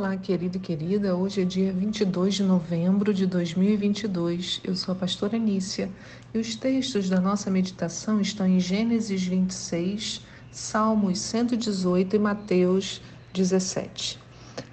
Olá, 0.00 0.16
querido 0.16 0.56
e 0.56 0.60
querida. 0.60 1.14
Hoje 1.14 1.42
é 1.42 1.44
dia 1.44 1.74
22 1.74 2.36
de 2.36 2.42
novembro 2.42 3.12
de 3.12 3.26
2022. 3.26 4.62
Eu 4.64 4.74
sou 4.74 4.92
a 4.92 4.94
pastora 4.94 5.36
Nícia 5.36 5.90
e 6.32 6.38
os 6.38 6.56
textos 6.56 7.10
da 7.10 7.20
nossa 7.20 7.50
meditação 7.50 8.18
estão 8.18 8.46
em 8.46 8.58
Gênesis 8.58 9.22
26, 9.22 10.24
Salmos 10.50 11.18
118 11.18 12.16
e 12.16 12.18
Mateus 12.18 13.02
17. 13.34 14.18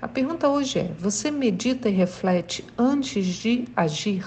A 0.02 0.08
pergunta 0.08 0.48
hoje 0.48 0.80
é: 0.80 0.94
você 0.98 1.30
medita 1.30 1.90
e 1.90 1.92
reflete 1.92 2.64
antes 2.78 3.26
de 3.26 3.66
agir? 3.76 4.24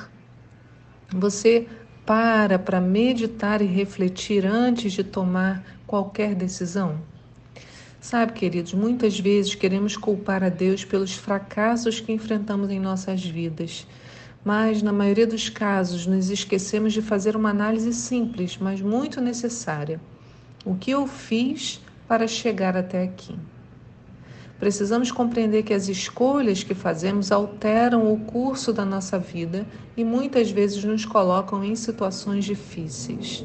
Você 1.14 1.66
para 2.04 2.58
para 2.58 2.78
meditar 2.78 3.62
e 3.62 3.66
refletir 3.66 4.44
antes 4.44 4.92
de 4.92 5.02
tomar 5.02 5.64
qualquer 5.86 6.34
decisão? 6.34 7.00
Sabe, 8.00 8.32
queridos, 8.32 8.72
muitas 8.72 9.20
vezes 9.20 9.54
queremos 9.54 9.94
culpar 9.94 10.42
a 10.42 10.48
Deus 10.48 10.86
pelos 10.86 11.12
fracassos 11.14 12.00
que 12.00 12.10
enfrentamos 12.10 12.70
em 12.70 12.80
nossas 12.80 13.22
vidas. 13.22 13.86
Mas, 14.42 14.80
na 14.80 14.90
maioria 14.90 15.26
dos 15.26 15.50
casos, 15.50 16.06
nos 16.06 16.30
esquecemos 16.30 16.94
de 16.94 17.02
fazer 17.02 17.36
uma 17.36 17.50
análise 17.50 17.92
simples, 17.92 18.56
mas 18.58 18.80
muito 18.80 19.20
necessária. 19.20 20.00
O 20.64 20.76
que 20.76 20.90
eu 20.90 21.06
fiz 21.06 21.78
para 22.08 22.26
chegar 22.26 22.74
até 22.74 23.02
aqui? 23.02 23.36
Precisamos 24.58 25.12
compreender 25.12 25.62
que 25.62 25.74
as 25.74 25.86
escolhas 25.86 26.62
que 26.62 26.74
fazemos 26.74 27.30
alteram 27.30 28.10
o 28.10 28.18
curso 28.20 28.72
da 28.72 28.84
nossa 28.84 29.18
vida 29.18 29.66
e 29.94 30.04
muitas 30.04 30.50
vezes 30.50 30.82
nos 30.84 31.04
colocam 31.04 31.62
em 31.62 31.76
situações 31.76 32.46
difíceis. 32.46 33.44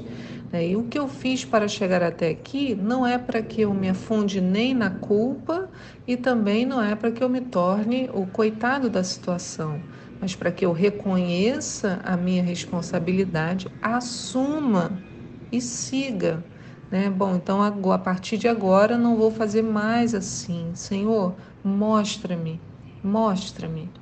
Né? 0.56 0.68
E 0.70 0.76
o 0.78 0.88
que 0.88 0.98
eu 1.00 1.08
fiz 1.08 1.44
para 1.46 1.68
chegar 1.68 2.02
até 2.04 2.30
aqui 2.30 2.76
não 2.76 3.06
é 3.06 3.18
para 3.18 3.42
que 3.44 3.62
eu 3.62 3.74
me 3.74 3.90
afunde 3.90 4.40
nem 4.42 4.74
na 4.74 4.90
culpa 5.00 5.70
e 6.08 6.16
também 6.18 6.66
não 6.66 6.82
é 6.82 6.96
para 6.96 7.12
que 7.12 7.24
eu 7.24 7.30
me 7.30 7.42
torne 7.42 8.10
o 8.14 8.28
coitado 8.28 8.90
da 8.90 9.04
situação, 9.04 9.86
mas 10.20 10.36
para 10.36 10.52
que 10.52 10.66
eu 10.66 10.72
reconheça 10.72 12.00
a 12.04 12.16
minha 12.18 12.44
responsabilidade, 12.44 13.70
assuma 13.82 15.06
e 15.52 15.62
siga. 15.62 16.46
Né? 16.90 17.10
Bom, 17.10 17.36
então 17.36 17.62
a 17.92 18.00
partir 18.00 18.38
de 18.38 18.48
agora 18.48 18.98
não 18.98 19.18
vou 19.18 19.32
fazer 19.32 19.62
mais 19.62 20.14
assim. 20.14 20.74
Senhor, 20.76 21.38
mostra-me, 21.64 22.66
mostra-me. 23.02 23.94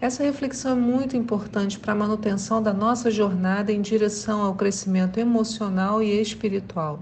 Essa 0.00 0.22
reflexão 0.22 0.72
é 0.72 0.74
muito 0.76 1.16
importante 1.16 1.76
para 1.76 1.92
a 1.92 1.96
manutenção 1.96 2.62
da 2.62 2.72
nossa 2.72 3.10
jornada 3.10 3.72
em 3.72 3.82
direção 3.82 4.40
ao 4.42 4.54
crescimento 4.54 5.18
emocional 5.18 6.00
e 6.00 6.20
espiritual. 6.20 7.00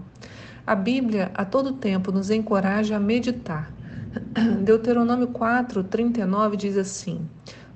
A 0.67 0.75
Bíblia 0.75 1.31
a 1.35 1.45
todo 1.45 1.75
tempo 1.75 2.11
nos 2.11 2.31
encoraja 2.31 2.97
a 2.97 3.01
meditar. 3.01 3.71
Deuteronômio 4.65 5.29
4, 5.29 5.85
39 5.85 6.57
diz 6.57 6.79
assim: 6.79 7.29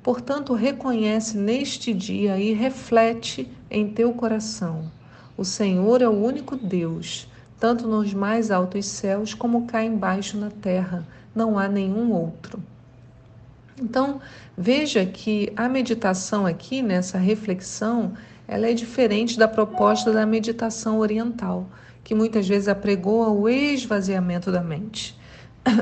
Portanto, 0.02 0.54
reconhece 0.54 1.36
neste 1.36 1.92
dia 1.92 2.38
e 2.38 2.54
reflete 2.54 3.46
em 3.70 3.90
teu 3.90 4.14
coração. 4.14 4.90
O 5.36 5.44
Senhor 5.44 6.00
é 6.00 6.08
o 6.08 6.24
único 6.24 6.56
Deus, 6.56 7.28
tanto 7.58 7.86
nos 7.86 8.14
mais 8.14 8.50
altos 8.50 8.86
céus 8.86 9.34
como 9.34 9.66
cá 9.66 9.84
embaixo 9.84 10.38
na 10.38 10.48
terra. 10.50 11.06
Não 11.34 11.58
há 11.58 11.68
nenhum 11.68 12.10
outro. 12.10 12.58
Então, 13.80 14.20
veja 14.56 15.04
que 15.06 15.52
a 15.56 15.68
meditação 15.68 16.44
aqui, 16.46 16.82
nessa 16.82 17.18
reflexão, 17.18 18.12
ela 18.46 18.68
é 18.68 18.74
diferente 18.74 19.38
da 19.38 19.48
proposta 19.48 20.12
da 20.12 20.26
meditação 20.26 20.98
oriental, 20.98 21.68
que 22.04 22.14
muitas 22.14 22.46
vezes 22.46 22.68
apregoa 22.68 23.28
o 23.28 23.48
esvaziamento 23.48 24.52
da 24.52 24.60
mente. 24.60 25.18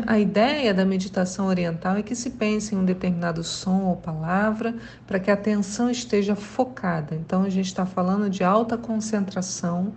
A 0.06 0.18
ideia 0.18 0.74
da 0.74 0.84
meditação 0.84 1.46
oriental 1.46 1.96
é 1.96 2.02
que 2.02 2.14
se 2.14 2.30
pense 2.30 2.74
em 2.74 2.78
um 2.78 2.84
determinado 2.84 3.44
som 3.44 3.84
ou 3.84 3.96
palavra 3.96 4.74
para 5.06 5.20
que 5.20 5.30
a 5.30 5.34
atenção 5.34 5.88
esteja 5.88 6.34
focada. 6.34 7.14
Então, 7.14 7.42
a 7.42 7.48
gente 7.48 7.66
está 7.66 7.86
falando 7.86 8.28
de 8.28 8.42
alta 8.42 8.76
concentração, 8.76 9.94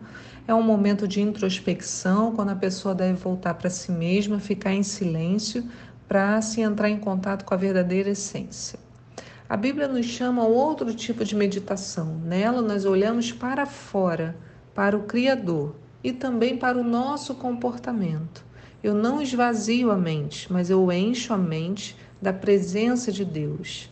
é 0.47 0.53
um 0.53 0.63
momento 0.63 1.07
de 1.07 1.21
introspecção, 1.21 2.33
quando 2.33 2.49
a 2.49 2.55
pessoa 2.55 2.95
deve 2.95 3.13
voltar 3.13 3.53
para 3.53 3.69
si 3.69 3.91
mesma, 3.91 4.39
ficar 4.39 4.73
em 4.73 4.83
silêncio 4.83 5.63
para 6.11 6.41
se 6.41 6.59
entrar 6.59 6.89
em 6.89 6.99
contato 6.99 7.45
com 7.45 7.53
a 7.53 7.57
verdadeira 7.57 8.09
essência. 8.09 8.77
A 9.47 9.55
Bíblia 9.55 9.87
nos 9.87 10.05
chama 10.05 10.41
a 10.41 10.45
outro 10.45 10.93
tipo 10.93 11.23
de 11.23 11.33
meditação. 11.33 12.17
Nela, 12.25 12.61
nós 12.61 12.83
olhamos 12.83 13.31
para 13.31 13.65
fora, 13.65 14.35
para 14.75 14.97
o 14.97 15.03
Criador 15.03 15.73
e 16.03 16.11
também 16.11 16.57
para 16.57 16.77
o 16.77 16.83
nosso 16.83 17.35
comportamento. 17.35 18.43
Eu 18.83 18.93
não 18.93 19.21
esvazio 19.21 19.89
a 19.89 19.95
mente, 19.95 20.51
mas 20.51 20.69
eu 20.69 20.91
encho 20.91 21.33
a 21.33 21.37
mente 21.37 21.95
da 22.21 22.33
presença 22.33 23.09
de 23.09 23.23
Deus. 23.23 23.89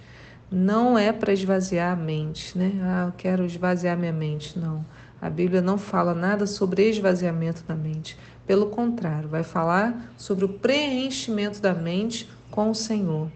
Não 0.51 0.99
é 0.99 1.13
para 1.13 1.31
esvaziar 1.31 1.93
a 1.93 1.95
mente, 1.95 2.57
né? 2.57 2.73
Ah, 2.83 3.05
eu 3.07 3.13
quero 3.15 3.45
esvaziar 3.45 3.97
minha 3.97 4.11
mente. 4.11 4.59
Não. 4.59 4.85
A 5.21 5.29
Bíblia 5.29 5.61
não 5.61 5.77
fala 5.77 6.13
nada 6.13 6.45
sobre 6.45 6.89
esvaziamento 6.89 7.63
da 7.65 7.75
mente. 7.75 8.17
Pelo 8.49 8.65
contrário, 8.65 9.29
vai 9.29 9.43
falar 9.43 10.11
sobre 10.17 10.43
o 10.43 10.49
preenchimento 10.49 11.61
da 11.61 11.71
mente 11.71 12.27
com 12.49 12.71
o 12.71 12.73
Senhor. 12.73 13.31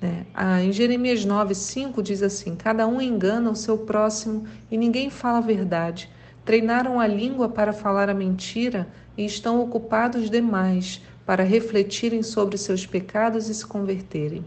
Né? 0.00 0.26
Ah, 0.34 0.60
em 0.60 0.72
Jeremias 0.72 1.24
9, 1.24 1.54
5 1.54 2.02
diz 2.02 2.20
assim: 2.20 2.56
Cada 2.56 2.84
um 2.84 3.00
engana 3.00 3.48
o 3.48 3.54
seu 3.54 3.78
próximo 3.78 4.48
e 4.68 4.76
ninguém 4.76 5.08
fala 5.08 5.38
a 5.38 5.40
verdade. 5.40 6.10
Treinaram 6.44 6.98
a 6.98 7.06
língua 7.06 7.48
para 7.48 7.72
falar 7.72 8.10
a 8.10 8.14
mentira 8.14 8.88
e 9.16 9.24
estão 9.24 9.60
ocupados 9.60 10.28
demais 10.28 11.00
para 11.24 11.44
refletirem 11.44 12.24
sobre 12.24 12.58
seus 12.58 12.84
pecados 12.84 13.48
e 13.48 13.54
se 13.54 13.64
converterem. 13.64 14.44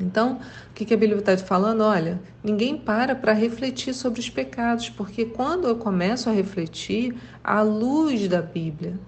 Então, 0.00 0.40
o 0.70 0.74
que 0.74 0.92
a 0.92 0.96
Bíblia 0.96 1.18
está 1.18 1.36
falando? 1.38 1.80
Olha, 1.80 2.20
ninguém 2.44 2.76
para 2.76 3.14
para 3.14 3.32
refletir 3.32 3.94
sobre 3.94 4.20
os 4.20 4.28
pecados, 4.28 4.90
porque 4.90 5.24
quando 5.24 5.66
eu 5.66 5.76
começo 5.76 6.28
a 6.28 6.32
refletir 6.32 7.14
à 7.42 7.62
luz 7.62 8.28
da 8.28 8.42
Bíblia, 8.42 8.98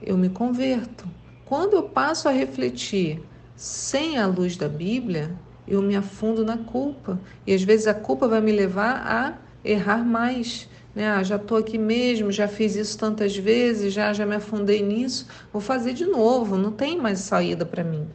eu 0.00 0.16
me 0.16 0.28
converto. 0.28 1.08
Quando 1.44 1.74
eu 1.74 1.84
passo 1.84 2.28
a 2.28 2.32
refletir 2.32 3.22
sem 3.54 4.18
a 4.18 4.26
luz 4.26 4.56
da 4.56 4.68
Bíblia, 4.68 5.30
eu 5.68 5.80
me 5.80 5.94
afundo 5.94 6.44
na 6.44 6.58
culpa. 6.58 7.20
E 7.46 7.54
às 7.54 7.62
vezes 7.62 7.86
a 7.86 7.94
culpa 7.94 8.26
vai 8.26 8.40
me 8.40 8.50
levar 8.50 9.06
a 9.06 9.38
errar 9.64 10.04
mais. 10.04 10.68
Né? 10.94 11.08
Ah, 11.08 11.22
já 11.22 11.36
estou 11.36 11.56
aqui 11.56 11.78
mesmo, 11.78 12.32
já 12.32 12.48
fiz 12.48 12.74
isso 12.74 12.98
tantas 12.98 13.36
vezes, 13.36 13.92
já, 13.92 14.12
já 14.12 14.26
me 14.26 14.34
afundei 14.34 14.82
nisso, 14.82 15.26
vou 15.52 15.62
fazer 15.62 15.94
de 15.94 16.04
novo, 16.04 16.58
não 16.58 16.72
tem 16.72 16.98
mais 16.98 17.20
saída 17.20 17.64
para 17.64 17.84
mim. 17.84 18.08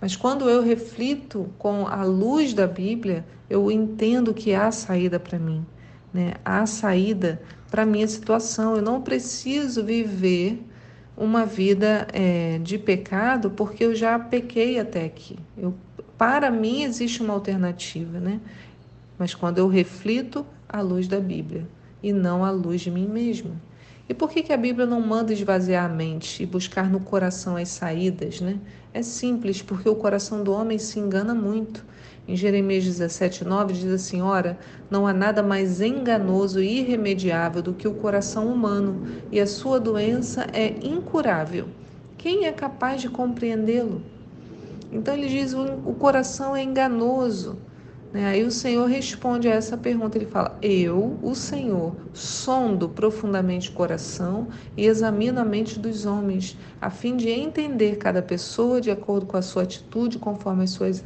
Mas 0.00 0.14
quando 0.14 0.48
eu 0.48 0.62
reflito 0.62 1.50
com 1.58 1.86
a 1.86 2.04
luz 2.04 2.52
da 2.52 2.66
Bíblia, 2.66 3.24
eu 3.48 3.70
entendo 3.70 4.34
que 4.34 4.54
há 4.54 4.70
saída 4.70 5.18
para 5.18 5.38
mim, 5.38 5.64
né? 6.12 6.34
Há 6.44 6.66
saída 6.66 7.40
para 7.70 7.82
a 7.82 7.86
minha 7.86 8.06
situação. 8.06 8.76
Eu 8.76 8.82
não 8.82 9.00
preciso 9.00 9.84
viver 9.84 10.62
uma 11.16 11.46
vida 11.46 12.06
é, 12.12 12.58
de 12.58 12.78
pecado 12.78 13.50
porque 13.50 13.84
eu 13.84 13.94
já 13.94 14.18
pequei 14.18 14.78
até 14.78 15.04
aqui. 15.04 15.38
Eu, 15.56 15.74
para 16.18 16.50
mim 16.50 16.82
existe 16.82 17.22
uma 17.22 17.32
alternativa, 17.32 18.20
né? 18.20 18.40
Mas 19.18 19.34
quando 19.34 19.58
eu 19.58 19.68
reflito 19.68 20.46
a 20.68 20.80
luz 20.82 21.08
da 21.08 21.20
Bíblia 21.20 21.66
e 22.02 22.12
não 22.12 22.44
a 22.44 22.50
luz 22.50 22.82
de 22.82 22.90
mim 22.90 23.08
mesma. 23.08 23.52
E 24.08 24.14
por 24.14 24.30
que, 24.30 24.42
que 24.42 24.52
a 24.52 24.56
Bíblia 24.56 24.86
não 24.86 25.00
manda 25.00 25.32
esvaziar 25.32 25.84
a 25.84 25.88
mente 25.88 26.42
e 26.42 26.46
buscar 26.46 26.88
no 26.88 27.00
coração 27.00 27.56
as 27.56 27.70
saídas, 27.70 28.40
né? 28.40 28.58
É 28.96 29.02
simples, 29.02 29.60
porque 29.60 29.86
o 29.90 29.94
coração 29.94 30.42
do 30.42 30.50
homem 30.50 30.78
se 30.78 30.98
engana 30.98 31.34
muito. 31.34 31.84
Em 32.26 32.34
Jeremias 32.34 32.82
17, 32.82 33.44
9 33.44 33.74
diz 33.74 33.92
assim: 33.92 34.22
Ora, 34.22 34.58
não 34.90 35.06
há 35.06 35.12
nada 35.12 35.42
mais 35.42 35.82
enganoso 35.82 36.62
e 36.62 36.78
irremediável 36.78 37.60
do 37.60 37.74
que 37.74 37.86
o 37.86 37.92
coração 37.92 38.50
humano, 38.50 39.06
e 39.30 39.38
a 39.38 39.46
sua 39.46 39.78
doença 39.78 40.46
é 40.50 40.68
incurável. 40.82 41.68
Quem 42.16 42.46
é 42.46 42.52
capaz 42.52 43.02
de 43.02 43.10
compreendê-lo? 43.10 44.00
Então 44.90 45.12
ele 45.12 45.28
diz: 45.28 45.52
o 45.52 45.92
coração 45.92 46.56
é 46.56 46.62
enganoso. 46.62 47.58
Né? 48.12 48.26
Aí 48.26 48.44
o 48.44 48.50
Senhor 48.50 48.86
responde 48.86 49.48
a 49.48 49.54
essa 49.54 49.76
pergunta. 49.76 50.16
Ele 50.16 50.26
fala: 50.26 50.58
Eu, 50.62 51.18
o 51.22 51.34
Senhor, 51.34 51.94
sondo 52.12 52.88
profundamente 52.88 53.70
o 53.70 53.72
coração 53.72 54.48
e 54.76 54.86
examino 54.86 55.40
a 55.40 55.44
mente 55.44 55.78
dos 55.78 56.06
homens, 56.06 56.56
a 56.80 56.90
fim 56.90 57.16
de 57.16 57.28
entender 57.28 57.96
cada 57.96 58.22
pessoa 58.22 58.80
de 58.80 58.90
acordo 58.90 59.26
com 59.26 59.36
a 59.36 59.42
sua 59.42 59.62
atitude, 59.62 60.18
conforme 60.18 60.64
as 60.64 60.70
suas 60.70 61.02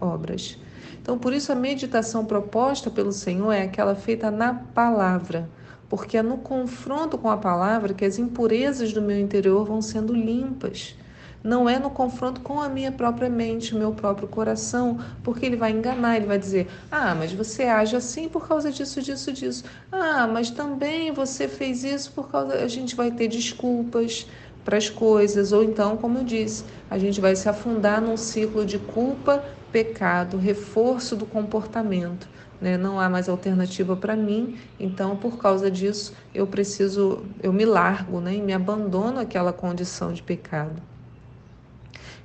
obras. 0.00 0.58
Então, 1.00 1.18
por 1.18 1.32
isso, 1.32 1.50
a 1.50 1.54
meditação 1.54 2.24
proposta 2.24 2.90
pelo 2.90 3.12
Senhor 3.12 3.52
é 3.52 3.62
aquela 3.62 3.94
feita 3.94 4.30
na 4.30 4.52
palavra, 4.52 5.48
porque 5.88 6.18
é 6.18 6.22
no 6.22 6.36
confronto 6.36 7.16
com 7.16 7.30
a 7.30 7.38
palavra 7.38 7.94
que 7.94 8.04
as 8.04 8.18
impurezas 8.18 8.92
do 8.92 9.00
meu 9.00 9.18
interior 9.18 9.64
vão 9.64 9.80
sendo 9.80 10.12
limpas 10.12 10.94
não 11.42 11.68
é 11.68 11.78
no 11.78 11.90
confronto 11.90 12.40
com 12.42 12.60
a 12.60 12.68
minha 12.68 12.92
própria 12.92 13.28
mente, 13.28 13.74
meu 13.74 13.92
próprio 13.92 14.28
coração, 14.28 14.98
porque 15.22 15.46
ele 15.46 15.56
vai 15.56 15.70
enganar, 15.72 16.16
ele 16.16 16.26
vai 16.26 16.38
dizer: 16.38 16.68
ah, 16.90 17.14
mas 17.14 17.32
você 17.32 17.64
age 17.64 17.96
assim 17.96 18.28
por 18.28 18.46
causa 18.46 18.70
disso, 18.70 19.00
disso, 19.00 19.32
disso. 19.32 19.64
Ah, 19.90 20.26
mas 20.26 20.50
também 20.50 21.12
você 21.12 21.48
fez 21.48 21.82
isso 21.84 22.12
por 22.12 22.30
causa. 22.30 22.54
A 22.54 22.68
gente 22.68 22.94
vai 22.94 23.10
ter 23.10 23.28
desculpas 23.28 24.26
para 24.64 24.76
as 24.76 24.90
coisas, 24.90 25.52
ou 25.52 25.64
então, 25.64 25.96
como 25.96 26.18
eu 26.18 26.24
disse, 26.24 26.64
a 26.90 26.98
gente 26.98 27.20
vai 27.20 27.34
se 27.34 27.48
afundar 27.48 28.00
num 28.00 28.16
ciclo 28.16 28.64
de 28.66 28.78
culpa, 28.78 29.42
pecado, 29.72 30.36
reforço 30.36 31.16
do 31.16 31.24
comportamento. 31.24 32.28
Né? 32.60 32.76
Não 32.76 33.00
há 33.00 33.08
mais 33.08 33.28
alternativa 33.28 33.96
para 33.96 34.14
mim, 34.14 34.58
então 34.78 35.16
por 35.16 35.38
causa 35.38 35.70
disso 35.70 36.12
eu 36.34 36.46
preciso, 36.46 37.24
eu 37.42 37.52
me 37.54 37.64
largo 37.64 38.20
né? 38.20 38.34
e 38.34 38.42
me 38.42 38.52
abandono 38.52 39.18
àquela 39.18 39.52
condição 39.52 40.12
de 40.12 40.22
pecado. 40.22 40.89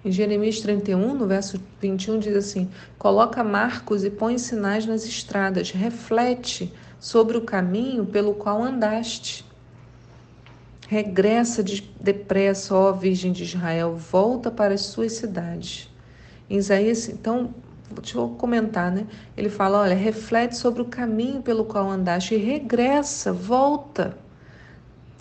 Em 0.06 0.12
Jeremias 0.12 0.60
31, 0.60 1.16
no 1.16 1.26
verso 1.26 1.60
21, 1.82 2.20
diz 2.20 2.36
assim: 2.36 2.70
Coloca 2.96 3.44
marcos 3.44 4.04
e 4.04 4.12
põe 4.12 4.38
sinais 4.38 4.86
nas 4.86 5.04
estradas, 5.04 5.72
reflete 5.72 6.72
sobre 7.00 7.36
o 7.36 7.42
caminho 7.42 8.06
pelo 8.06 8.36
qual 8.36 8.62
andaste. 8.62 9.44
Regressa 10.88 11.64
depressa, 12.00 12.76
ó 12.76 12.92
Virgem 12.92 13.32
de 13.32 13.46
Israel, 13.46 13.96
volta 13.96 14.52
para 14.52 14.76
as 14.76 14.82
suas 14.82 15.14
cidades. 15.14 15.90
Em 16.48 16.58
Isaías, 16.58 17.10
então, 17.10 17.56
deixa 17.90 18.20
eu 18.20 18.30
comentar, 18.30 18.92
né? 18.92 19.08
Ele 19.36 19.50
fala: 19.50 19.80
olha, 19.82 19.96
reflete 19.96 20.56
sobre 20.56 20.84
o 20.84 20.86
caminho 20.86 21.42
pelo 21.42 21.66
qual 21.66 21.90
andaste 21.90 22.36
e 22.36 22.38
regressa, 22.38 23.34
volta. 23.34 24.16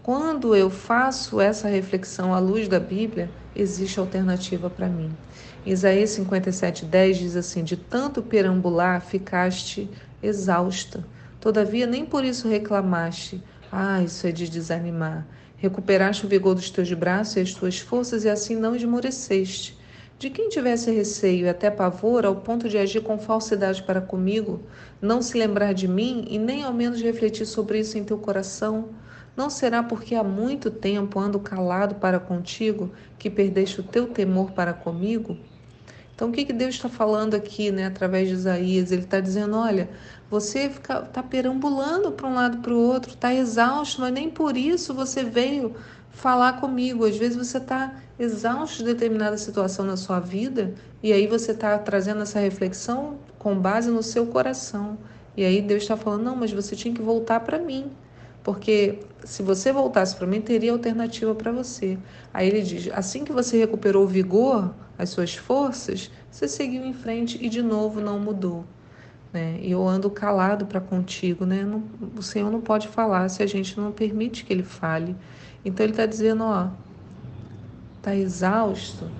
Quando 0.04 0.54
eu 0.54 0.68
faço 0.68 1.40
essa 1.40 1.66
reflexão 1.66 2.34
à 2.34 2.38
luz 2.38 2.68
da 2.68 2.78
Bíblia, 2.78 3.30
existe 3.56 3.98
alternativa 3.98 4.68
para 4.68 4.86
mim. 4.86 5.16
Isaías 5.64 6.10
57:10 6.10 7.14
diz 7.14 7.36
assim: 7.36 7.64
De 7.64 7.74
tanto 7.74 8.22
perambular 8.22 9.00
ficaste 9.00 9.88
exausta. 10.22 11.06
Todavia 11.40 11.86
nem 11.86 12.04
por 12.04 12.22
isso 12.22 12.50
reclamaste. 12.50 13.42
Ah, 13.72 14.02
isso 14.02 14.26
é 14.26 14.30
de 14.30 14.46
desanimar. 14.46 15.26
Recuperaste 15.56 16.26
o 16.26 16.28
vigor 16.28 16.54
dos 16.54 16.68
teus 16.68 16.92
braços 16.92 17.36
e 17.36 17.40
as 17.40 17.54
tuas 17.54 17.78
forças, 17.78 18.24
e 18.24 18.28
assim 18.28 18.56
não 18.56 18.76
esmoreceste. 18.76 19.80
De 20.18 20.28
quem 20.28 20.50
tivesse 20.50 20.90
receio 20.90 21.46
e 21.46 21.48
até 21.48 21.70
pavor 21.70 22.26
ao 22.26 22.36
ponto 22.36 22.68
de 22.68 22.76
agir 22.76 23.00
com 23.00 23.18
falsidade 23.18 23.82
para 23.82 24.02
comigo, 24.02 24.66
não 25.00 25.22
se 25.22 25.38
lembrar 25.38 25.72
de 25.72 25.88
mim 25.88 26.26
e 26.28 26.38
nem 26.38 26.62
ao 26.62 26.74
menos 26.74 27.00
refletir 27.00 27.46
sobre 27.46 27.78
isso 27.80 27.96
em 27.96 28.04
teu 28.04 28.18
coração, 28.18 28.90
não 29.36 29.50
será 29.50 29.82
porque 29.82 30.14
há 30.14 30.22
muito 30.22 30.70
tempo 30.70 31.18
ando 31.18 31.40
calado 31.40 31.96
para 31.96 32.20
contigo 32.20 32.92
que 33.18 33.28
perdeste 33.28 33.80
o 33.80 33.84
teu 33.84 34.06
temor 34.06 34.52
para 34.52 34.72
comigo? 34.72 35.36
Então, 36.14 36.28
o 36.28 36.32
que, 36.32 36.44
que 36.44 36.52
Deus 36.52 36.76
está 36.76 36.88
falando 36.88 37.34
aqui, 37.34 37.72
né, 37.72 37.86
através 37.86 38.28
de 38.28 38.34
Isaías? 38.34 38.92
Ele 38.92 39.02
está 39.02 39.18
dizendo: 39.18 39.56
olha, 39.56 39.90
você 40.30 40.66
está 40.66 41.22
perambulando 41.22 42.12
para 42.12 42.28
um 42.28 42.34
lado 42.34 42.58
para 42.58 42.72
o 42.72 42.78
outro, 42.78 43.10
está 43.10 43.34
exausto, 43.34 44.00
mas 44.00 44.12
nem 44.12 44.30
por 44.30 44.56
isso 44.56 44.94
você 44.94 45.24
veio 45.24 45.74
falar 46.12 46.60
comigo. 46.60 47.04
Às 47.04 47.16
vezes 47.16 47.36
você 47.36 47.58
está 47.58 48.00
exausto 48.16 48.78
de 48.78 48.84
determinada 48.84 49.36
situação 49.36 49.84
na 49.84 49.96
sua 49.96 50.20
vida 50.20 50.72
e 51.02 51.12
aí 51.12 51.26
você 51.26 51.50
está 51.50 51.76
trazendo 51.78 52.22
essa 52.22 52.38
reflexão 52.38 53.18
com 53.38 53.58
base 53.58 53.90
no 53.90 54.02
seu 54.02 54.26
coração. 54.26 54.96
E 55.36 55.44
aí 55.44 55.60
Deus 55.60 55.82
está 55.82 55.96
falando: 55.96 56.22
não, 56.22 56.36
mas 56.36 56.52
você 56.52 56.76
tinha 56.76 56.94
que 56.94 57.02
voltar 57.02 57.40
para 57.40 57.58
mim. 57.58 57.90
Porque 58.44 58.98
se 59.24 59.42
você 59.42 59.72
voltasse 59.72 60.14
para 60.14 60.26
mim, 60.26 60.40
teria 60.40 60.70
alternativa 60.70 61.34
para 61.34 61.50
você. 61.50 61.98
Aí 62.32 62.46
ele 62.46 62.60
diz: 62.60 62.90
assim 62.92 63.24
que 63.24 63.32
você 63.32 63.58
recuperou 63.58 64.04
o 64.04 64.06
vigor, 64.06 64.72
as 64.98 65.08
suas 65.08 65.34
forças, 65.34 66.10
você 66.30 66.46
seguiu 66.46 66.84
em 66.84 66.92
frente 66.92 67.38
e 67.40 67.48
de 67.48 67.62
novo 67.62 68.00
não 68.02 68.20
mudou. 68.20 68.64
Né? 69.32 69.58
E 69.60 69.72
eu 69.72 69.88
ando 69.88 70.10
calado 70.10 70.66
para 70.66 70.80
contigo, 70.80 71.44
né? 71.46 71.64
Não, 71.64 71.82
o 72.16 72.22
Senhor 72.22 72.52
não 72.52 72.60
pode 72.60 72.86
falar 72.86 73.28
se 73.30 73.42
a 73.42 73.46
gente 73.46 73.80
não 73.80 73.90
permite 73.90 74.44
que 74.44 74.52
Ele 74.52 74.62
fale. 74.62 75.16
Então 75.64 75.84
Ele 75.84 75.92
está 75.92 76.06
dizendo, 76.06 76.44
ó, 76.44 76.68
tá 78.00 78.14
exausto. 78.14 79.10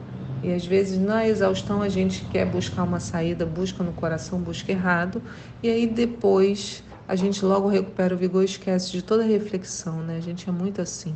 E 0.43 0.53
às 0.53 0.67
vezes 0.67 0.99
na 0.99 1.27
exaustão 1.27 1.81
a 1.81 1.89
gente 1.89 2.27
quer 2.27 2.45
buscar 2.45 2.83
uma 2.83 3.01
saída, 3.01 3.47
busca 3.47 3.83
no 3.83 3.93
coração, 3.95 4.39
busca 4.39 4.71
errado, 4.71 5.23
e 5.63 5.71
aí 5.71 5.87
depois 5.87 6.84
a 7.07 7.15
gente 7.15 7.45
logo 7.45 7.69
recupera 7.69 8.15
o 8.15 8.19
vigor 8.19 8.43
e 8.43 8.47
esquece 8.47 8.91
de 8.91 9.03
toda 9.03 9.23
reflexão, 9.23 9.99
né? 9.99 10.17
A 10.17 10.21
gente 10.21 10.49
é 10.49 10.53
muito 10.53 10.81
assim. 10.81 11.15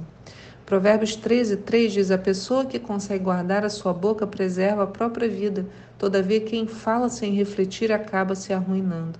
Provérbios 0.67 1.17
13, 1.17 1.56
3 1.58 1.93
diz: 1.93 2.11
A 2.11 2.19
pessoa 2.19 2.67
que 2.67 2.79
consegue 2.79 3.25
guardar 3.25 3.64
a 3.64 3.70
sua 3.70 3.94
boca 3.94 4.26
preserva 4.26 4.82
a 4.82 4.87
própria 4.87 5.26
vida, 5.26 5.67
todavia 5.99 6.40
quem 6.40 6.67
fala 6.67 7.08
sem 7.08 7.32
refletir 7.32 7.90
acaba 7.90 8.35
se 8.35 8.52
arruinando. 8.52 9.19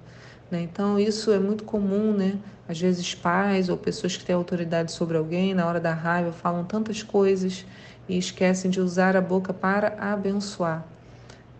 Né? 0.51 0.61
Então, 0.63 0.99
isso 0.99 1.31
é 1.31 1.39
muito 1.39 1.65
comum, 1.65 2.13
né? 2.13 2.39
Às 2.69 2.79
vezes, 2.79 3.15
pais 3.15 3.71
ou 3.71 3.79
pessoas 3.79 4.15
que 4.15 4.25
têm 4.25 4.35
autoridade 4.35 4.93
sobre 4.93 5.17
alguém, 5.17 5.55
na 5.55 5.67
hora 5.67 5.81
da 5.81 5.95
raiva, 5.95 6.33
falam 6.33 6.65
tantas 6.65 7.03
coisas 7.03 7.65
e 8.07 8.19
esquecem 8.19 8.71
de 8.71 8.79
usar 8.79 9.17
a 9.17 9.21
boca 9.21 9.55
para 9.55 9.97
abençoar, 9.99 10.85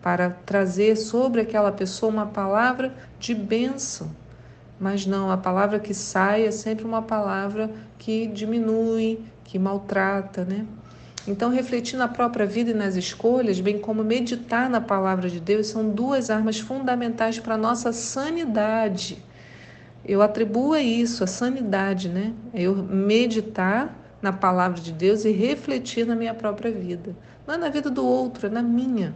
para 0.03 0.29
trazer 0.29 0.95
sobre 0.97 1.41
aquela 1.41 1.71
pessoa 1.71 2.11
uma 2.11 2.27
palavra 2.27 2.93
de 3.19 3.33
bênção. 3.33 4.11
Mas 4.79 5.05
não, 5.05 5.29
a 5.29 5.37
palavra 5.37 5.77
que 5.77 5.93
sai 5.93 6.45
é 6.45 6.51
sempre 6.51 6.85
uma 6.85 7.01
palavra 7.01 7.69
que 7.97 8.27
diminui, 8.27 9.19
que 9.43 9.59
maltrata, 9.59 10.45
né? 10.45 10.65
Então, 11.27 11.49
refletir 11.49 11.97
na 11.97 12.07
própria 12.07 12.45
vida 12.45 12.71
e 12.71 12.73
nas 12.73 12.95
escolhas, 12.95 13.59
bem 13.59 13.77
como 13.77 14.03
meditar 14.03 14.69
na 14.69 14.79
palavra 14.79 15.29
de 15.29 15.39
Deus, 15.39 15.67
são 15.67 15.89
duas 15.89 16.29
armas 16.29 16.59
fundamentais 16.59 17.37
para 17.39 17.55
a 17.55 17.57
nossa 17.57 17.91
sanidade. 17.91 19.23
Eu 20.05 20.21
atribuo 20.21 20.73
a 20.73 20.81
isso, 20.81 21.23
a 21.23 21.27
sanidade, 21.27 22.07
né? 22.07 22.33
É 22.53 22.61
eu 22.61 22.75
meditar 22.75 23.95
na 24.21 24.31
palavra 24.31 24.79
de 24.79 24.91
Deus 24.91 25.25
e 25.25 25.31
refletir 25.31 26.05
na 26.05 26.15
minha 26.15 26.33
própria 26.33 26.71
vida. 26.71 27.15
Não 27.45 27.55
é 27.55 27.57
na 27.57 27.69
vida 27.69 27.89
do 27.89 28.05
outro, 28.05 28.47
é 28.47 28.49
na 28.49 28.61
minha. 28.61 29.13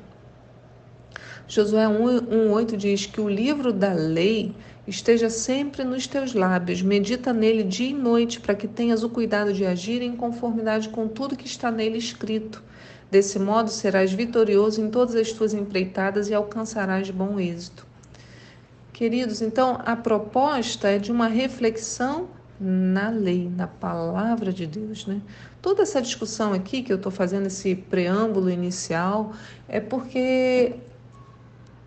Josué 1.48 1.86
1,8 1.86 2.78
diz 2.78 3.06
que 3.06 3.20
o 3.20 3.28
livro 3.28 3.74
da 3.74 3.94
lei 3.94 4.56
esteja 4.88 5.30
sempre 5.30 5.84
nos 5.84 6.08
teus 6.08 6.34
lábios, 6.34 6.82
medita 6.82 7.32
nele 7.32 7.64
dia 7.64 7.90
e 7.90 7.94
noite, 7.94 8.40
para 8.40 8.56
que 8.56 8.68
tenhas 8.68 9.04
o 9.04 9.10
cuidado 9.10 9.54
de 9.54 9.66
agir 9.66 10.02
em 10.02 10.16
conformidade 10.16 10.90
com 10.90 11.08
tudo 11.08 11.36
que 11.38 11.48
está 11.48 11.72
nele 11.72 11.98
escrito. 11.98 12.62
Desse 13.10 13.40
modo 13.40 13.70
serás 13.70 14.12
vitorioso 14.12 14.82
em 14.82 14.90
todas 14.90 15.16
as 15.16 15.32
tuas 15.32 15.54
empreitadas 15.54 16.30
e 16.30 16.34
alcançarás 16.34 17.10
bom 17.10 17.40
êxito. 17.40 17.86
Queridos, 18.92 19.42
então 19.42 19.80
a 19.86 19.96
proposta 19.96 20.88
é 20.88 20.98
de 20.98 21.12
uma 21.12 21.28
reflexão 21.28 22.28
na 22.60 23.10
lei, 23.10 23.50
na 23.50 23.68
palavra 23.68 24.54
de 24.54 24.66
Deus, 24.66 25.06
né? 25.06 25.22
Toda 25.62 25.82
essa 25.82 26.02
discussão 26.02 26.54
aqui 26.54 26.82
que 26.82 26.92
eu 26.92 26.98
estou 26.98 27.12
fazendo 27.12 27.48
esse 27.48 27.76
preâmbulo 27.76 28.50
inicial 28.50 29.34
é 29.68 29.80
porque 29.80 30.74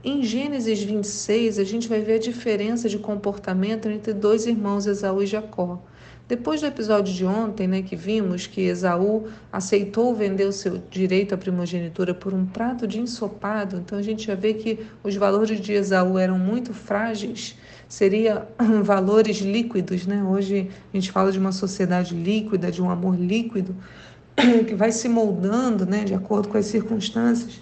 em 0.07 0.23
Gênesis 0.23 0.81
26, 0.85 1.59
a 1.59 1.65
gente 1.65 1.89
vai 1.89 2.01
ver 2.01 2.15
a 2.15 2.19
diferença 2.21 2.89
de 2.89 2.97
comportamento 2.97 3.89
entre 3.89 4.13
dois 4.13 4.47
irmãos, 4.47 4.87
Esaú 4.87 5.21
e 5.21 5.27
Jacó. 5.27 5.83
Depois 6.29 6.61
do 6.61 6.69
episódio 6.69 7.13
de 7.13 7.25
ontem, 7.25 7.67
né, 7.67 7.83
que 7.83 7.97
vimos 7.97 8.47
que 8.47 8.61
Esaú 8.61 9.27
aceitou 9.53 10.15
vender 10.15 10.45
o 10.45 10.53
seu 10.53 10.81
direito 10.89 11.35
à 11.35 11.37
primogenitura 11.37 12.15
por 12.15 12.33
um 12.33 12.47
prato 12.47 12.87
de 12.87 13.01
ensopado, 13.01 13.79
então 13.79 13.99
a 13.99 14.03
gente 14.03 14.29
já 14.29 14.37
vê 14.37 14.55
que 14.55 14.79
os 15.03 15.17
valores 15.17 15.61
de 15.61 15.73
Esaú 15.73 16.17
eram 16.19 16.39
muito 16.39 16.73
frágeis, 16.73 17.57
seria 17.89 18.47
valores 18.85 19.39
líquidos, 19.39 20.07
né? 20.07 20.23
Hoje 20.23 20.71
a 20.95 20.97
gente 20.97 21.11
fala 21.11 21.33
de 21.33 21.39
uma 21.39 21.53
sociedade 21.53 22.15
líquida, 22.15 22.71
de 22.71 22.81
um 22.81 22.91
amor 22.91 23.19
líquido, 23.19 23.75
que 24.69 24.75
vai 24.77 24.93
se 24.93 25.09
moldando, 25.09 25.85
né, 25.85 26.05
de 26.05 26.15
acordo 26.15 26.47
com 26.47 26.57
as 26.57 26.67
circunstâncias. 26.67 27.61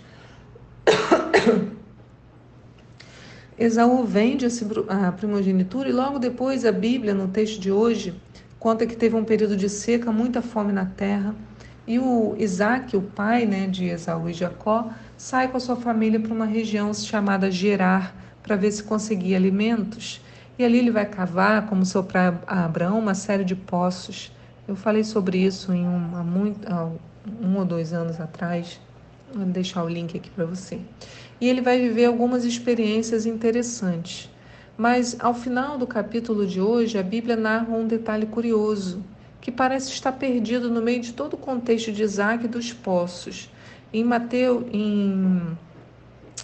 Esaú 3.57 4.03
vende 4.03 4.47
a 4.89 5.13
primogenitura 5.13 5.89
e 5.89 5.93
logo 5.93 6.19
depois 6.19 6.65
a 6.65 6.73
Bíblia, 6.73 7.15
no 7.15 7.29
texto 7.29 7.61
de 7.61 7.71
hoje, 7.71 8.13
conta 8.59 8.85
que 8.85 8.97
teve 8.97 9.15
um 9.15 9.23
período 9.23 9.57
de 9.57 9.69
seca, 9.69 10.11
muita 10.11 10.43
fome 10.43 10.73
na 10.73 10.87
terra. 10.87 11.33
E 11.87 11.99
o 12.01 12.35
Isaac, 12.37 12.97
o 12.97 13.03
pai 13.03 13.47
né, 13.47 13.69
de 13.69 13.85
Esaú 13.85 14.29
e 14.29 14.33
Jacó, 14.33 14.91
sai 15.17 15.49
com 15.49 15.57
a 15.57 15.61
sua 15.61 15.77
família 15.77 16.19
para 16.19 16.33
uma 16.33 16.47
região 16.47 16.93
chamada 16.93 17.49
Gerar 17.49 18.17
para 18.43 18.57
ver 18.57 18.73
se 18.73 18.83
conseguia 18.83 19.37
alimentos. 19.37 20.21
E 20.59 20.65
ali 20.65 20.79
ele 20.79 20.91
vai 20.91 21.07
cavar, 21.07 21.67
como 21.67 21.85
seu 21.85 22.03
pai 22.03 22.37
Abraão, 22.49 22.99
uma 22.99 23.15
série 23.15 23.45
de 23.45 23.55
poços. 23.55 24.33
Eu 24.67 24.75
falei 24.75 25.05
sobre 25.05 25.39
isso 25.39 25.73
em 25.73 25.85
muito, 25.85 26.67
um 27.41 27.57
ou 27.57 27.65
dois 27.65 27.93
anos 27.93 28.21
atrás. 28.21 28.81
Vou 29.33 29.45
deixar 29.45 29.85
o 29.85 29.89
link 29.89 30.17
aqui 30.17 30.31
para 30.31 30.45
você 30.45 30.81
e 31.41 31.49
ele 31.49 31.61
vai 31.61 31.81
viver 31.81 32.07
algumas 32.07 32.45
experiências 32.45 33.27
interessantes. 33.27 34.31
Mas 34.77 35.17
ao 35.21 35.35
final 35.35 35.79
do 35.79 35.87
capítulo 35.87 36.47
de 36.47 36.61
hoje, 36.61 36.99
a 36.99 37.03
Bíblia 37.03 37.37
narra 37.37 37.75
um 37.75 37.87
detalhe 37.87 38.27
curioso, 38.27 39.05
que 39.41 39.53
parece 39.53 39.91
estar 39.91 40.13
perdido 40.13 40.71
no 40.71 40.83
meio 40.83 41.01
de 41.01 41.13
todo 41.13 41.35
o 41.35 41.39
contexto 41.39 41.93
de 41.93 42.03
Isaac 42.03 42.45
e 42.45 42.49
dos 42.49 42.73
poços. 42.73 43.51
Em 43.93 44.03
Mateus, 44.03 44.65
em 44.73 45.57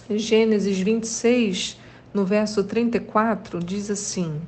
Gênesis 0.09 0.79
26, 0.79 1.77
no 2.13 2.25
verso 2.25 2.63
34, 2.63 3.59
diz 3.59 3.89
assim: 3.89 4.39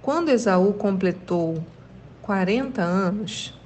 Quando 0.00 0.30
Esaú 0.30 0.72
completou 0.74 1.62
40 2.22 2.82
anos, 2.82 3.57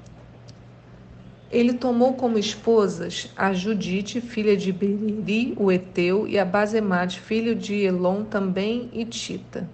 Ele 1.52 1.74
tomou 1.74 2.14
como 2.14 2.38
esposas 2.38 3.30
a 3.36 3.52
Judite, 3.52 4.22
filha 4.22 4.56
de 4.56 4.72
Beriri, 4.72 5.52
o 5.58 5.70
Eteu, 5.70 6.26
e 6.26 6.38
a 6.38 6.46
Basemate, 6.46 7.20
filho 7.20 7.54
de 7.54 7.74
Elon, 7.74 8.24
também 8.24 8.88
Itita. 8.90 9.68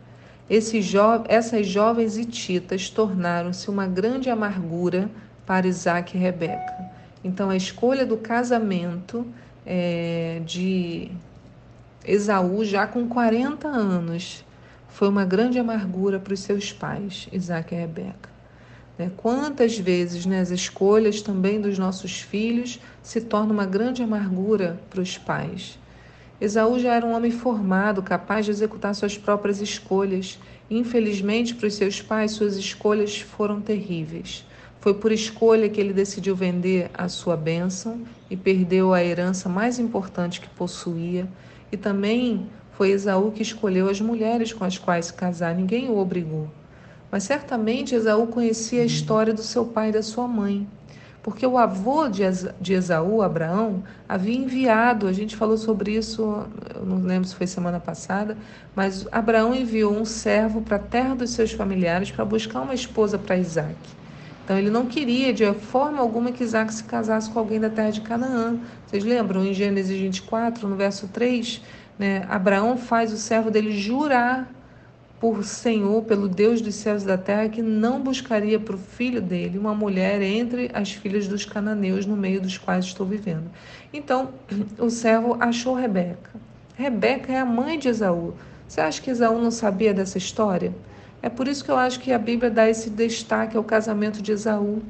Jo 0.51 1.23
essas 1.29 1.69
jovens 1.69 2.17
hititas 2.17 2.91
tornaram-se 2.91 3.71
uma 3.71 3.87
grande 3.87 4.29
amargura 4.29 5.09
para 5.47 5.69
Isaac 5.69 6.17
e 6.17 6.21
Rebeca. 6.21 6.91
Então, 7.23 7.49
a 7.49 7.57
escolha 7.57 8.05
do 8.05 8.17
casamento 8.17 9.25
é, 9.65 10.41
de 10.45 11.13
Esaú, 12.05 12.65
já 12.65 12.89
com 12.89 13.07
40 13.07 13.69
anos, 13.69 14.45
foi 14.89 15.09
uma 15.09 15.25
grande 15.25 15.61
amargura 15.61 16.19
para 16.19 16.35
os 16.35 16.41
seus 16.41 16.73
pais, 16.73 17.29
Isaac 17.31 17.73
e 17.73 17.79
Rebeca. 17.79 18.38
Né? 18.99 19.11
Quantas 19.17 19.78
vezes 19.78 20.26
né, 20.26 20.40
as 20.40 20.50
escolhas 20.50 21.23
também 21.23 21.61
dos 21.61 21.78
nossos 21.78 22.21
filhos 22.21 22.81
se 23.02 23.21
tornam 23.21 23.52
uma 23.52 23.64
grande 23.64 24.02
amargura 24.02 24.81
para 24.90 25.00
os 25.00 25.17
pais. 25.17 25.78
Esaú 26.40 26.78
já 26.78 26.95
era 26.95 27.07
um 27.07 27.14
homem 27.14 27.31
formado, 27.31 28.02
capaz 28.02 28.45
de 28.45 28.50
executar 28.50 28.95
suas 28.95 29.17
próprias 29.17 29.61
escolhas. 29.61 30.38
Infelizmente, 30.71 31.55
para 31.55 31.67
os 31.67 31.75
seus 31.75 32.00
pais, 32.00 32.33
suas 32.33 32.57
escolhas 32.57 33.21
foram 33.21 33.61
terríveis. 33.61 34.45
Foi 34.81 34.95
por 34.95 35.11
escolha 35.11 35.69
que 35.69 35.81
ele 35.81 35.93
decidiu 35.93 36.37
vender 36.37 36.90
a 36.95 37.09
sua 37.09 37.37
bênção 37.37 38.02
e 38.31 38.37
perdeu 38.37 38.95
a 38.95 39.02
herança 39.02 39.49
mais 39.49 39.78
importante 39.78 40.40
que 40.40 40.49
possuía. 40.50 41.26
E 41.73 41.76
também 41.76 42.47
foi 42.73 42.90
Esaú 42.90 43.33
que 43.33 43.43
escolheu 43.43 43.88
as 43.88 44.00
mulheres 44.00 44.52
com 44.52 44.64
as 44.64 44.78
quais 44.78 45.07
se 45.07 45.14
casar, 45.14 45.52
ninguém 45.52 45.88
o 45.88 45.99
obrigou. 45.99 46.49
Mas 47.11 47.25
certamente 47.25 47.95
Esaú 47.95 48.27
conhecia 48.27 48.83
a 48.83 48.87
história 48.87 49.33
do 49.33 49.43
seu 49.43 49.65
pai 49.65 49.88
e 49.88 49.93
da 49.93 50.03
sua 50.03 50.29
mãe 50.29 50.67
porque 51.29 51.47
o 51.47 51.59
avô 51.59 52.09
de 52.09 52.73
Esaú, 52.73 53.21
Abraão, 53.21 53.83
havia 54.09 54.35
enviado, 54.35 55.07
a 55.07 55.12
gente 55.12 55.37
falou 55.37 55.59
sobre 55.59 55.93
isso, 55.95 56.47
não 56.83 57.03
lembro 57.03 57.29
se 57.29 57.35
foi 57.35 57.47
semana 57.47 57.79
passada, 57.79 58.35
mas 58.75 59.07
Abraão 59.12 59.55
enviou 59.55 59.93
um 59.93 60.07
servo 60.07 60.62
para 60.62 60.77
a 60.77 60.81
terra 60.81 61.15
dos 61.15 61.29
seus 61.31 61.53
familiares 61.53 62.11
para 62.11 62.25
buscar 62.25 62.62
uma 62.62 62.73
esposa 62.73 63.19
para 63.19 63.37
Isaac. 63.37 63.77
Então 64.43 64.57
ele 64.57 64.71
não 64.71 64.87
queria 64.87 65.31
de 65.31 65.45
forma 65.53 66.00
alguma 66.00 66.33
que 66.33 66.43
Isaac 66.43 66.73
se 66.73 66.85
casasse 66.85 67.29
com 67.29 67.38
alguém 67.38 67.61
da 67.61 67.69
terra 67.69 67.91
de 67.91 68.00
Canaã. 68.00 68.57
Vocês 68.87 69.05
lembram 69.05 69.45
em 69.45 69.53
Gênesis 69.53 69.99
24, 69.99 70.67
no 70.67 70.77
verso 70.77 71.09
3, 71.09 71.61
né, 71.99 72.25
Abraão 72.31 72.79
faz 72.79 73.12
o 73.12 73.19
servo 73.19 73.50
dele 73.50 73.79
jurar 73.79 74.49
por 75.21 75.45
Senhor, 75.45 76.05
pelo 76.05 76.29
Deus 76.29 76.61
dos 76.61 76.77
céus 76.77 77.03
e 77.03 77.07
da 77.07 77.19
terra, 77.19 77.49
que 77.49 77.61
não 77.61 78.01
buscaria 78.01 78.59
para 78.59 78.77
o 78.77 78.79
filho 78.79 79.21
dele 79.21 79.59
uma 79.59 79.75
mulher 79.75 80.23
entre 80.23 80.71
as 80.73 80.93
filhas 80.93 81.27
dos 81.27 81.45
cananeus 81.45 82.07
no 82.07 82.17
meio 82.17 82.41
dos 82.41 82.57
quais 82.57 82.85
estou 82.85 83.05
vivendo. 83.05 83.51
Então, 83.93 84.31
o 84.79 84.89
servo 84.89 85.37
achou 85.41 85.75
Rebeca. 85.75 86.31
Rebeca 86.77 87.33
é 87.33 87.41
a 87.41 87.45
mãe 87.45 87.79
de 87.79 87.89
Esaú. 87.89 88.35
Você 88.69 88.81
acha 88.81 89.03
que 89.03 89.11
Esaú 89.11 89.41
não 89.41 89.51
sabia 89.51 89.93
dessa 89.93 90.19
história? 90.19 90.73
É 91.21 91.29
por 91.29 91.49
isso 91.49 91.65
que 91.65 91.71
eu 91.71 91.77
acho 91.77 91.99
que 91.99 92.13
a 92.13 92.19
Bíblia 92.19 92.51
dá 92.51 92.69
esse 92.69 92.89
destaque 92.89 93.57
ao 93.57 93.65
casamento 93.65 94.23
de 94.23 94.31
Esaú, 94.31 94.81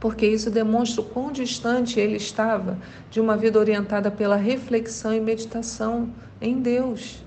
porque 0.00 0.26
isso 0.26 0.50
demonstra 0.50 1.02
o 1.02 1.04
quão 1.04 1.30
distante 1.30 2.00
ele 2.00 2.16
estava 2.16 2.76
de 3.10 3.20
uma 3.20 3.36
vida 3.36 3.58
orientada 3.58 4.10
pela 4.10 4.34
reflexão 4.34 5.14
e 5.14 5.20
meditação 5.20 6.10
em 6.40 6.58
Deus. 6.58 7.22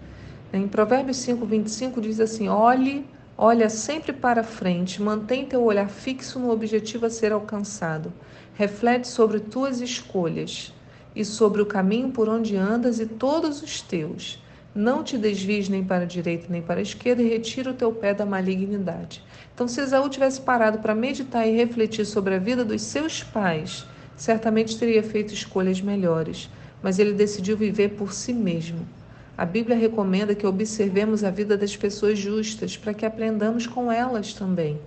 Em 0.56 0.68
Provérbios 0.68 1.18
5, 1.18 1.48
25 1.48 2.00
diz 2.00 2.20
assim: 2.20 2.48
Olhe, 2.48 3.04
olha 3.36 3.72
sempre 3.72 4.14
para 4.14 4.44
frente, 4.44 5.02
mantém 5.02 5.48
teu 5.48 5.64
olhar 5.64 5.90
fixo 5.90 6.38
no 6.38 6.52
objetivo 6.52 7.08
a 7.08 7.10
ser 7.10 7.32
alcançado. 7.32 8.14
Reflete 8.54 9.08
sobre 9.08 9.40
tuas 9.40 9.82
escolhas 9.82 10.72
e 11.16 11.26
sobre 11.26 11.60
o 11.60 11.66
caminho 11.66 12.12
por 12.12 12.30
onde 12.30 12.56
andas 12.56 13.00
e 13.00 13.08
todos 13.08 13.64
os 13.64 13.82
teus. 13.82 14.40
Não 14.76 15.04
te 15.04 15.18
desvies 15.18 15.70
nem 15.70 15.84
para 15.84 16.04
a 16.04 16.08
direita 16.08 16.46
nem 16.48 16.62
para 16.62 16.80
a 16.80 16.84
esquerda 16.84 17.24
e 17.24 17.30
retira 17.30 17.72
o 17.72 17.74
teu 17.74 17.92
pé 17.92 18.14
da 18.14 18.24
malignidade. 18.24 19.24
Então, 19.56 19.68
se 19.68 19.82
Esaú 19.82 20.08
tivesse 20.08 20.40
parado 20.40 20.78
para 20.78 20.94
meditar 20.94 21.48
e 21.48 21.56
refletir 21.56 22.06
sobre 22.06 22.36
a 22.36 22.40
vida 22.40 22.64
dos 22.64 22.84
seus 22.84 23.24
pais, 23.24 23.88
certamente 24.16 24.78
teria 24.78 25.02
feito 25.02 25.34
escolhas 25.34 25.82
melhores, 25.82 26.48
mas 26.80 27.00
ele 27.00 27.14
decidiu 27.14 27.58
viver 27.58 27.96
por 27.96 28.14
si 28.14 28.32
mesmo. 28.32 28.86
A 29.36 29.46
Bíblia 29.46 29.76
recomenda 29.76 30.36
que 30.36 30.46
observemos 30.46 31.24
a 31.24 31.32
vida 31.32 31.58
das 31.58 31.76
pessoas 31.76 32.20
justas 32.20 32.78
para 32.78 32.94
que 32.94 33.06
aprendamos 33.06 33.66
com 33.66 33.92
elas 33.92 34.34
também. 34.34 34.80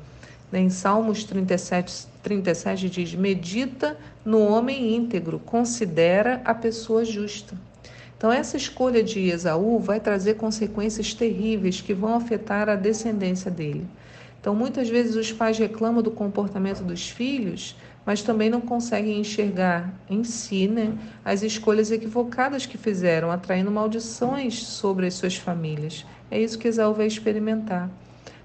Em 0.52 0.70
Salmos 0.70 1.24
37, 1.24 2.06
37 2.22 2.88
diz: 2.88 3.14
Medita 3.14 3.98
no 4.24 4.38
homem 4.38 4.94
íntegro, 4.94 5.40
considera 5.40 6.40
a 6.44 6.54
pessoa 6.54 7.04
justa. 7.04 7.56
Então, 8.16 8.32
essa 8.32 8.56
escolha 8.56 9.02
de 9.02 9.28
Esaú 9.28 9.80
vai 9.80 9.98
trazer 9.98 10.34
consequências 10.34 11.12
terríveis 11.12 11.80
que 11.80 11.92
vão 11.92 12.14
afetar 12.14 12.68
a 12.68 12.76
descendência 12.76 13.50
dele. 13.50 13.84
Então, 14.40 14.54
muitas 14.54 14.88
vezes 14.88 15.16
os 15.16 15.32
pais 15.32 15.58
reclamam 15.58 16.00
do 16.00 16.10
comportamento 16.12 16.82
dos 16.84 17.10
filhos, 17.10 17.76
mas 18.06 18.22
também 18.22 18.48
não 18.48 18.60
conseguem 18.60 19.18
enxergar 19.18 19.92
em 20.08 20.22
si 20.22 20.68
né, 20.68 20.96
as 21.25 21.42
escolhas 21.42 21.90
equivocadas 21.90 22.64
que 22.64 22.78
fizeram, 22.78 23.32
atraindo 23.32 23.70
maldições 23.70 24.62
sobre 24.62 25.08
as 25.08 25.14
suas 25.14 25.36
famílias. 25.36 26.06
É 26.30 26.40
isso 26.40 26.58
que 26.58 26.68
Esaú 26.68 26.94
vai 26.94 27.08
experimentar. 27.08 27.90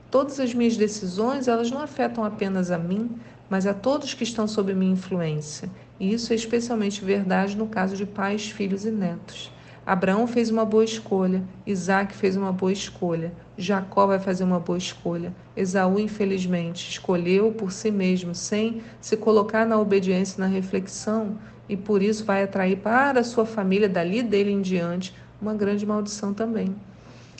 Todas 0.10 0.39
as 0.39 0.53
minhas 0.53 0.75
decisões, 0.75 1.48
elas 1.48 1.70
não 1.70 1.80
afetam 1.80 2.25
apenas 2.25 2.72
a 2.72 2.77
mim, 2.77 3.12
mas 3.48 3.68
a 3.68 3.74
todos 3.74 4.15
que 4.15 4.24
estão 4.24 4.48
sob 4.48 4.74
minha 4.74 4.94
influência. 4.94 5.70
E 6.00 6.12
isso 6.12 6.34
é 6.34 6.36
especialmente 6.36 7.06
verdade 7.06 7.56
no 7.56 7.68
caso 7.68 7.96
de 7.96 8.06
pais, 8.06 8.50
filhos 8.50 8.86
e 8.86 8.91
netos. 8.91 9.51
Abraão 9.86 10.25
fez 10.27 10.50
uma 10.50 10.65
boa 10.65 10.84
escolha, 10.84 11.44
Isaac 11.65 12.15
fez 12.15 12.36
uma 12.36 12.51
boa 12.51 12.72
escolha, 12.72 13.34
Jacó 13.62 14.08
vai 14.08 14.20
fazer 14.20 14.44
uma 14.44 14.60
boa 14.60 14.77
escolha. 14.77 15.34
Esaú, 15.56 16.00
infelizmente, 16.00 16.89
escolheu 16.89 17.51
por 17.51 17.72
si 17.72 17.91
mesmo, 17.91 18.36
sem 18.36 18.82
se 19.00 19.15
colocar 19.15 19.65
na 19.65 19.80
obediência 19.80 20.39
na 20.39 20.48
reflexão, 20.48 21.38
e 21.70 21.77
por 21.77 22.01
isso 22.01 22.25
vai 22.25 22.44
atrair 22.44 22.77
para 22.77 23.20
a 23.20 23.24
sua 23.24 23.46
família, 23.46 23.88
dali 23.88 24.22
dele 24.22 24.51
em 24.51 24.62
diante, 24.62 25.15
uma 25.41 25.53
grande 25.53 25.86
maldição 25.86 26.34
também. 26.34 26.75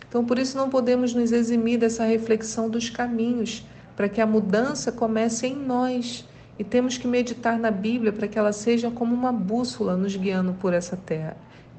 Então, 0.08 0.24
por 0.24 0.38
isso, 0.38 0.58
não 0.58 0.70
podemos 0.70 1.14
nos 1.14 1.32
eximir 1.32 1.80
dessa 1.80 2.06
reflexão 2.06 2.70
dos 2.70 2.90
caminhos, 2.90 3.66
para 3.96 4.10
que 4.10 4.22
a 4.22 4.26
mudança 4.26 4.92
comece 4.92 5.48
em 5.48 5.56
nós. 5.56 6.28
E 6.58 6.64
temos 6.64 6.98
que 6.98 7.08
meditar 7.08 7.58
na 7.58 7.72
Bíblia 7.72 8.12
para 8.12 8.28
que 8.28 8.38
ela 8.38 8.52
seja 8.52 8.92
como 8.92 9.16
uma 9.16 9.32
bússola 9.32 9.96
nos 9.96 10.16
guiando 10.16 10.54
por 10.54 10.74
essa 10.74 10.96
terra. 10.96 11.36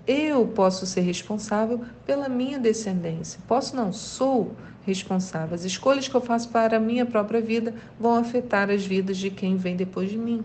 Eu 0.07 0.49
posso 0.49 0.85
ser 0.85 1.03
responsável 1.03 1.81
pela 2.05 2.29
minha 2.29 2.59
descendência. 2.59 3.39
Posso 3.47 3.77
não, 3.77 3.93
sou 3.93 4.57
responsável. 4.85 5.55
As 5.55 5.65
escolhas 5.65 6.09
que 6.09 6.15
eu 6.15 6.21
faço 6.21 6.49
para 6.49 6.77
a 6.77 6.81
minha 6.81 7.07
própria 7.07 7.41
vida 7.41 7.73
vão 8.01 8.17
afetar 8.17 8.69
as 8.69 8.85
vidas 8.85 9.17
de 9.17 9.31
quem 9.31 9.57
vem 9.57 9.77
depois 9.77 10.11
de 10.11 10.19
mim. 10.19 10.45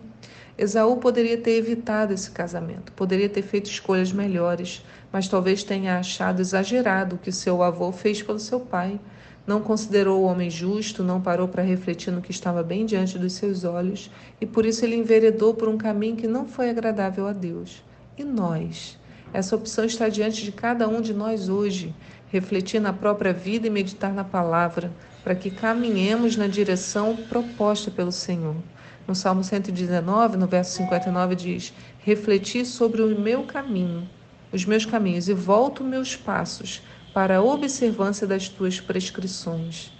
Esaú 0.56 0.98
poderia 0.98 1.38
ter 1.38 1.52
evitado 1.52 2.14
esse 2.14 2.30
casamento, 2.30 2.92
poderia 2.92 3.30
ter 3.30 3.42
feito 3.42 3.68
escolhas 3.68 4.12
melhores, 4.12 4.84
mas 5.12 5.28
talvez 5.28 5.64
tenha 5.64 5.98
achado 5.98 6.40
exagerado 6.40 7.16
o 7.16 7.20
que 7.20 7.32
seu 7.32 7.64
avô 7.64 7.92
fez 7.92 8.22
pelo 8.22 8.40
seu 8.40 8.60
pai. 8.60 9.00
Não 9.46 9.62
considerou 9.62 10.22
o 10.22 10.26
homem 10.26 10.50
justo, 10.50 11.04
não 11.04 11.22
parou 11.22 11.48
para 11.48 11.64
refletir 11.64 12.12
no 12.12 12.22
que 12.22 12.32
estava 12.32 12.62
bem 12.62 12.86
diante 12.86 13.18
dos 13.18 13.34
seus 13.34 13.64
olhos, 13.64 14.12
e 14.42 14.46
por 14.46 14.66
isso 14.66 14.86
ele 14.86 14.96
enveredou 14.96 15.54
por 15.54 15.68
um 15.68 15.78
caminho 15.78 16.16
que 16.16 16.28
não 16.28 16.48
foi 16.48 16.70
agradável 16.70 17.28
a 17.28 17.34
Deus. 17.34 17.84
E 18.18 18.24
nós? 18.24 19.00
Essa 19.38 19.56
opção 19.56 19.86
está 19.86 20.10
diante 20.10 20.44
de 20.44 20.51
cada 20.51 20.88
um 20.89 21.00
de 21.00 21.13
nós 21.13 21.48
hoje. 21.48 21.94
Refletir 22.32 22.82
na 22.82 22.91
própria 22.91 23.32
vida 23.32 23.67
e 23.67 23.70
meditar 23.70 24.12
na 24.12 24.24
palavra, 24.24 24.91
para 25.24 25.36
que 25.36 25.51
caminhemos 25.51 26.36
na 26.36 26.48
direção 26.48 27.15
proposta 27.15 27.91
pelo 27.91 28.12
Senhor. 28.12 28.56
No 29.08 29.13
Salmo 29.13 29.44
119, 29.44 30.38
no 30.38 30.48
verso 30.48 30.77
59, 30.77 31.36
diz: 31.36 31.72
Refleti 32.00 32.65
sobre 32.65 33.03
o 33.03 33.20
meu 33.20 33.44
caminho, 33.44 34.10
os 34.51 34.65
meus 34.65 34.88
caminhos, 34.88 35.29
e 35.29 35.36
volto 35.36 35.84
meus 35.84 36.15
passos 36.15 36.82
para 37.13 37.38
a 37.38 37.44
observância 37.44 38.25
das 38.25 38.50
tuas 38.50 38.82
prescrições. 38.82 39.94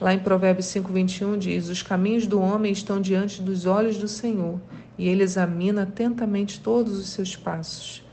Lá 0.00 0.14
em 0.14 0.18
Provérbios 0.18 0.64
5:21 0.68 1.36
diz: 1.36 1.68
Os 1.68 1.82
caminhos 1.82 2.26
do 2.26 2.40
homem 2.40 2.72
estão 2.72 3.02
diante 3.02 3.42
dos 3.42 3.66
olhos 3.66 3.98
do 3.98 4.08
Senhor, 4.08 4.58
e 4.96 5.06
ele 5.06 5.24
examina 5.24 5.82
atentamente 5.82 6.58
todos 6.58 6.98
os 6.98 7.10
seus 7.10 7.36
passos. 7.36 8.07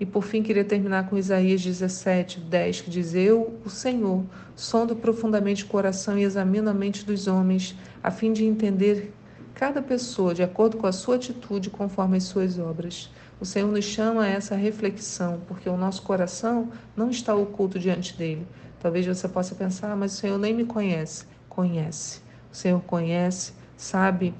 E 0.00 0.06
por 0.06 0.24
fim, 0.24 0.42
queria 0.42 0.64
terminar 0.64 1.10
com 1.10 1.18
Isaías 1.18 1.62
17, 1.62 2.40
10, 2.40 2.80
que 2.80 2.90
diz: 2.90 3.14
Eu, 3.14 3.60
o 3.66 3.68
Senhor, 3.68 4.24
sondo 4.56 4.96
profundamente 4.96 5.64
o 5.64 5.66
coração 5.66 6.18
e 6.18 6.22
examino 6.22 6.70
a 6.70 6.74
mente 6.74 7.04
dos 7.04 7.26
homens, 7.26 7.76
a 8.02 8.10
fim 8.10 8.32
de 8.32 8.46
entender 8.46 9.12
cada 9.54 9.82
pessoa 9.82 10.32
de 10.32 10.42
acordo 10.42 10.78
com 10.78 10.86
a 10.86 10.92
sua 10.92 11.16
atitude, 11.16 11.68
conforme 11.68 12.16
as 12.16 12.24
suas 12.24 12.58
obras. 12.58 13.10
O 13.38 13.44
Senhor 13.44 13.70
nos 13.70 13.84
chama 13.84 14.24
a 14.24 14.28
essa 14.28 14.56
reflexão, 14.56 15.42
porque 15.46 15.68
o 15.68 15.76
nosso 15.76 16.00
coração 16.00 16.70
não 16.96 17.10
está 17.10 17.34
oculto 17.34 17.78
diante 17.78 18.16
dele. 18.16 18.46
Talvez 18.80 19.06
você 19.06 19.28
possa 19.28 19.54
pensar, 19.54 19.92
ah, 19.92 19.96
mas 19.96 20.14
o 20.14 20.16
Senhor 20.16 20.38
nem 20.38 20.54
me 20.54 20.64
conhece. 20.64 21.26
Conhece. 21.46 22.22
O 22.50 22.56
Senhor 22.56 22.80
conhece, 22.80 23.52
sabe 23.76 24.34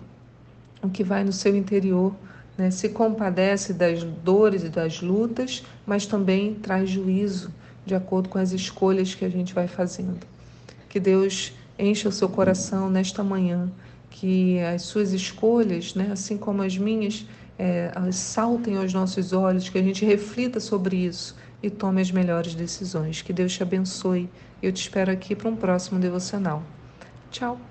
o 0.82 0.88
que 0.88 1.04
vai 1.04 1.22
no 1.22 1.32
seu 1.32 1.54
interior, 1.54 2.14
né? 2.60 2.70
se 2.70 2.90
compadece 2.90 3.72
das 3.72 4.04
dores 4.04 4.62
e 4.62 4.68
das 4.68 5.00
lutas, 5.00 5.64
mas 5.86 6.04
também 6.04 6.54
traz 6.54 6.90
juízo 6.90 7.50
de 7.86 7.94
acordo 7.94 8.28
com 8.28 8.38
as 8.38 8.52
escolhas 8.52 9.14
que 9.14 9.24
a 9.24 9.30
gente 9.30 9.54
vai 9.54 9.66
fazendo. 9.66 10.20
Que 10.88 11.00
Deus 11.00 11.54
encha 11.78 12.08
o 12.08 12.12
seu 12.12 12.28
coração 12.28 12.90
nesta 12.90 13.24
manhã, 13.24 13.72
que 14.10 14.60
as 14.60 14.82
suas 14.82 15.12
escolhas, 15.12 15.94
né, 15.94 16.10
assim 16.12 16.36
como 16.36 16.62
as 16.62 16.76
minhas, 16.76 17.26
é, 17.58 17.90
saltem 18.12 18.76
aos 18.76 18.92
nossos 18.92 19.32
olhos, 19.32 19.70
que 19.70 19.78
a 19.78 19.82
gente 19.82 20.04
reflita 20.04 20.60
sobre 20.60 20.96
isso 20.96 21.34
e 21.62 21.70
tome 21.70 22.02
as 22.02 22.10
melhores 22.10 22.54
decisões. 22.54 23.22
Que 23.22 23.32
Deus 23.32 23.54
te 23.54 23.62
abençoe. 23.62 24.28
Eu 24.62 24.70
te 24.70 24.82
espero 24.82 25.10
aqui 25.10 25.34
para 25.34 25.48
um 25.48 25.56
próximo 25.56 25.98
devocional. 25.98 26.62
Tchau! 27.30 27.69